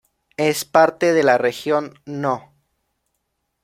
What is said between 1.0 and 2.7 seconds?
de la región No.